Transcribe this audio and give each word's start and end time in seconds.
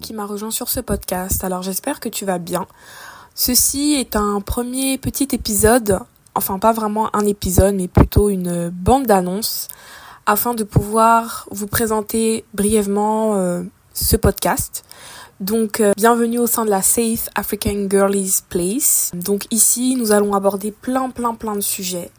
qui 0.00 0.14
m'a 0.14 0.26
rejoint 0.26 0.50
sur 0.50 0.68
ce 0.68 0.80
podcast. 0.80 1.44
Alors 1.44 1.62
j'espère 1.62 2.00
que 2.00 2.08
tu 2.08 2.24
vas 2.24 2.38
bien. 2.38 2.66
Ceci 3.34 3.94
est 3.94 4.16
un 4.16 4.40
premier 4.40 4.98
petit 4.98 5.28
épisode, 5.32 6.00
enfin 6.34 6.58
pas 6.58 6.72
vraiment 6.72 7.14
un 7.14 7.26
épisode, 7.26 7.74
mais 7.74 7.88
plutôt 7.88 8.28
une 8.28 8.70
bande 8.70 9.06
d'annonces 9.06 9.68
afin 10.26 10.54
de 10.54 10.64
pouvoir 10.64 11.46
vous 11.50 11.66
présenter 11.66 12.44
brièvement 12.54 13.36
euh, 13.36 13.62
ce 13.92 14.16
podcast. 14.16 14.84
Donc 15.40 15.80
euh, 15.80 15.92
bienvenue 15.96 16.38
au 16.38 16.46
sein 16.46 16.64
de 16.64 16.70
la 16.70 16.82
Safe 16.82 17.28
African 17.34 17.88
Girlies 17.90 18.38
Place. 18.48 19.10
Donc 19.14 19.46
ici 19.50 19.96
nous 19.96 20.12
allons 20.12 20.32
aborder 20.32 20.70
plein 20.70 21.10
plein 21.10 21.34
plein 21.34 21.54
de 21.54 21.60
sujets. 21.60 22.10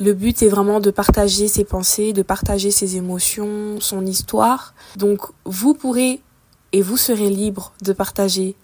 Le 0.00 0.12
but 0.12 0.42
est 0.42 0.48
vraiment 0.48 0.78
de 0.78 0.92
partager 0.92 1.48
ses 1.48 1.64
pensées, 1.64 2.12
de 2.12 2.22
partager 2.22 2.70
ses 2.70 2.96
émotions, 2.96 3.80
son 3.80 4.06
histoire. 4.06 4.74
Donc 4.96 5.22
vous 5.44 5.74
pourrez 5.74 6.20
et 6.72 6.82
vous 6.82 6.96
serez 6.96 7.30
libre 7.30 7.72
de 7.82 7.92
partager 7.92 8.56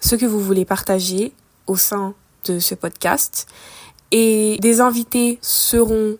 ce 0.00 0.16
que 0.16 0.26
vous 0.26 0.40
voulez 0.40 0.64
partager 0.64 1.32
au 1.66 1.76
sein 1.76 2.14
de 2.44 2.58
ce 2.58 2.74
podcast. 2.74 3.46
Et 4.12 4.58
des 4.60 4.80
invités 4.80 5.38
seront 5.42 6.18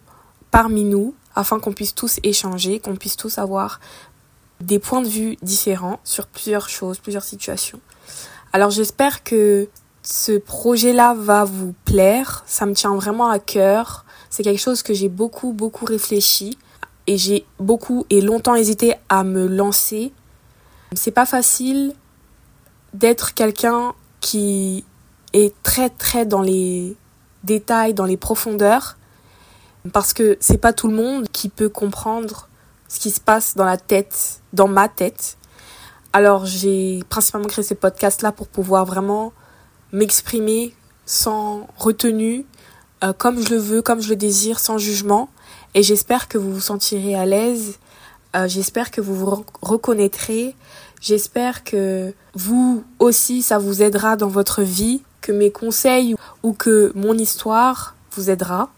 parmi 0.51 0.84
nous 0.84 1.15
afin 1.34 1.59
qu'on 1.60 1.73
puisse 1.73 1.95
tous 1.95 2.20
échanger, 2.23 2.80
qu'on 2.80 2.96
puisse 2.96 3.16
tous 3.16 3.38
avoir 3.38 3.80
des 4.60 4.79
points 4.79 5.02
de 5.02 5.09
vue 5.09 5.37
différents 5.42 6.01
sur 6.05 6.27
plusieurs 6.27 6.68
choses, 6.68 6.98
plusieurs 6.98 7.24
situations. 7.24 7.80
Alors 8.52 8.70
j'espère 8.70 9.24
que 9.24 9.68
ce 10.02 10.38
projet-là 10.38 11.15
va 11.15 11.45
vous 11.45 11.74
plaire. 11.84 12.45
Ça 12.46 12.66
me 12.66 12.74
tient 12.74 12.95
vraiment 12.95 13.29
à 13.29 13.38
cœur. 13.38 14.04
C'est 14.30 14.43
quelque 14.43 14.60
chose 14.60 14.82
que 14.82 14.95
j'ai 14.95 15.09
beaucoup, 15.09 15.52
beaucoup 15.52 15.84
réfléchi 15.84 16.59
et 17.06 17.16
j'ai 17.16 17.46
beaucoup 17.59 18.06
et 18.10 18.21
longtemps 18.21 18.54
hésité 18.54 18.95
à 19.09 19.24
me 19.24 19.46
lancer. 19.46 20.12
C'est 20.95 21.10
pas 21.10 21.26
facile 21.26 21.95
d'être 22.92 23.34
quelqu'un 23.34 23.95
qui 24.20 24.84
est 25.32 25.54
très, 25.62 25.90
très 25.90 26.26
dans 26.26 26.42
les 26.42 26.96
détails, 27.42 27.95
dans 27.95 28.04
les 28.04 28.16
profondeurs 28.16 28.96
parce 29.92 30.12
que 30.12 30.37
c'est 30.40 30.59
pas 30.59 30.72
tout 30.72 30.88
le 30.88 30.95
monde 30.95 31.28
qui 31.30 31.48
peut 31.48 31.68
comprendre 31.68 32.48
ce 32.88 32.98
qui 32.98 33.10
se 33.10 33.20
passe 33.20 33.54
dans 33.54 33.65
la 33.65 33.76
tête, 33.76 34.40
dans 34.52 34.68
ma 34.68 34.88
tête. 34.88 35.37
Alors 36.12 36.46
j'ai 36.46 37.02
principalement 37.09 37.48
créé 37.48 37.65
ce 37.65 37.74
podcast 37.74 38.22
là 38.22 38.32
pour 38.32 38.48
pouvoir 38.48 38.87
vraiment 38.87 39.32
m'exprimer 39.92 40.74
sans 41.06 41.66
retenue, 41.76 42.46
euh, 43.02 43.12
comme 43.12 43.40
je 43.40 43.50
le 43.50 43.60
veux, 43.60 43.82
comme 43.82 44.00
je 44.00 44.09
le 44.09 44.16
désire, 44.16 44.59
sans 44.59 44.78
jugement. 44.78 45.28
Et 45.74 45.82
j'espère 45.82 46.28
que 46.28 46.38
vous 46.38 46.54
vous 46.54 46.60
sentirez 46.60 47.15
à 47.15 47.26
l'aise. 47.26 47.78
Euh, 48.35 48.49
j'espère 48.49 48.90
que 48.90 49.01
vous 49.01 49.15
vous 49.15 49.45
reconnaîtrez. 49.63 50.57
J'espère 51.01 51.65
que 51.65 52.13
vous 52.35 52.85
aussi, 52.99 53.43
ça 53.43 53.59
vous 53.59 53.82
aidera 53.82 54.16
dans 54.16 54.29
votre 54.29 54.63
vie, 54.63 55.02
que 55.21 55.32
mes 55.32 55.51
conseils 55.51 56.16
ou 56.43 56.52
que 56.52 56.93
mon 56.95 57.16
histoire 57.16 57.95
vous 58.12 58.30
aidera. 58.30 58.71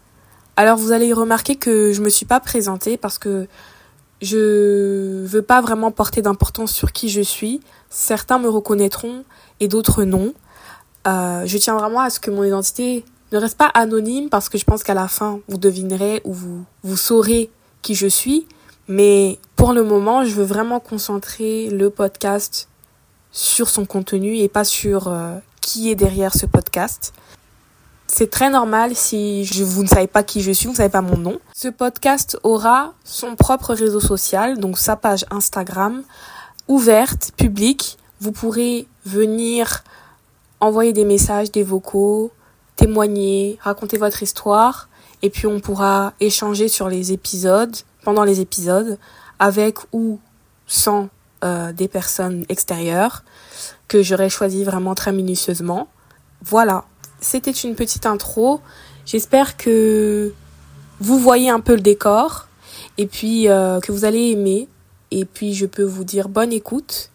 Alors 0.56 0.76
vous 0.76 0.92
allez 0.92 1.12
remarquer 1.12 1.56
que 1.56 1.92
je 1.92 2.00
me 2.02 2.08
suis 2.08 2.26
pas 2.26 2.40
présentée 2.40 2.96
parce 2.96 3.18
que 3.18 3.46
je 4.22 5.24
veux 5.24 5.42
pas 5.42 5.60
vraiment 5.60 5.90
porter 5.90 6.22
d'importance 6.22 6.72
sur 6.72 6.92
qui 6.92 7.08
je 7.08 7.20
suis. 7.20 7.60
Certains 7.90 8.38
me 8.38 8.48
reconnaîtront 8.48 9.24
et 9.60 9.68
d'autres 9.68 10.04
non. 10.04 10.32
Euh, 11.06 11.42
je 11.46 11.58
tiens 11.58 11.76
vraiment 11.76 12.00
à 12.00 12.10
ce 12.10 12.20
que 12.20 12.30
mon 12.30 12.42
identité 12.42 13.04
ne 13.32 13.38
reste 13.38 13.58
pas 13.58 13.70
anonyme 13.74 14.28
parce 14.28 14.48
que 14.48 14.58
je 14.58 14.64
pense 14.64 14.82
qu'à 14.82 14.94
la 14.94 15.08
fin, 15.08 15.40
vous 15.48 15.58
devinerez 15.58 16.22
ou 16.24 16.32
vous, 16.32 16.64
vous 16.82 16.96
saurez 16.96 17.50
qui 17.82 17.94
je 17.94 18.06
suis. 18.06 18.46
Mais 18.88 19.38
pour 19.56 19.72
le 19.72 19.82
moment, 19.82 20.24
je 20.24 20.34
veux 20.34 20.44
vraiment 20.44 20.80
concentrer 20.80 21.70
le 21.70 21.88
podcast 21.88 22.68
sur 23.32 23.68
son 23.68 23.86
contenu 23.86 24.36
et 24.36 24.48
pas 24.48 24.64
sur 24.64 25.08
euh, 25.08 25.34
qui 25.60 25.90
est 25.90 25.94
derrière 25.94 26.34
ce 26.34 26.46
podcast. 26.46 27.14
C'est 28.06 28.30
très 28.30 28.50
normal 28.50 28.94
si 28.94 29.44
je, 29.44 29.64
vous 29.64 29.82
ne 29.82 29.88
savez 29.88 30.06
pas 30.06 30.22
qui 30.22 30.42
je 30.42 30.52
suis, 30.52 30.66
vous 30.66 30.72
ne 30.72 30.76
savez 30.76 30.90
pas 30.90 31.00
mon 31.00 31.16
nom. 31.16 31.38
Ce 31.54 31.68
podcast 31.68 32.38
aura 32.44 32.92
son 33.04 33.34
propre 33.34 33.74
réseau 33.74 33.98
social, 33.98 34.58
donc 34.58 34.78
sa 34.78 34.94
page 34.94 35.24
Instagram, 35.30 36.02
ouverte, 36.68 37.32
publique. 37.36 37.98
Vous 38.20 38.32
pourrez 38.32 38.86
venir 39.04 39.84
envoyer 40.60 40.92
des 40.92 41.04
messages, 41.04 41.50
des 41.50 41.62
vocaux, 41.62 42.30
témoigner, 42.76 43.58
raconter 43.60 43.98
votre 43.98 44.22
histoire, 44.22 44.88
et 45.22 45.30
puis 45.30 45.46
on 45.46 45.60
pourra 45.60 46.12
échanger 46.20 46.68
sur 46.68 46.88
les 46.88 47.12
épisodes, 47.12 47.74
pendant 48.04 48.24
les 48.24 48.40
épisodes, 48.40 48.98
avec 49.38 49.78
ou 49.92 50.18
sans 50.66 51.08
euh, 51.44 51.72
des 51.72 51.88
personnes 51.88 52.44
extérieures, 52.48 53.24
que 53.88 54.02
j'aurais 54.02 54.30
choisi 54.30 54.64
vraiment 54.64 54.94
très 54.94 55.12
minutieusement. 55.12 55.88
Voilà, 56.42 56.84
c'était 57.20 57.50
une 57.50 57.74
petite 57.74 58.06
intro. 58.06 58.60
J'espère 59.04 59.56
que 59.56 60.32
vous 61.00 61.18
voyez 61.18 61.50
un 61.50 61.60
peu 61.60 61.74
le 61.74 61.80
décor, 61.82 62.48
et 62.98 63.06
puis 63.06 63.48
euh, 63.48 63.80
que 63.80 63.92
vous 63.92 64.04
allez 64.04 64.30
aimer. 64.30 64.68
Et 65.10 65.24
puis 65.24 65.54
je 65.54 65.66
peux 65.66 65.84
vous 65.84 66.04
dire 66.04 66.28
bonne 66.28 66.52
écoute 66.52 67.10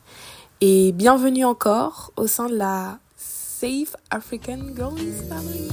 et 0.61 0.91
bienvenue 0.93 1.43
encore 1.43 2.13
au 2.15 2.27
sein 2.27 2.47
de 2.47 2.55
la 2.55 2.99
Safe 3.17 3.95
African 4.09 4.59
Girls 4.75 5.27
Family. 5.27 5.69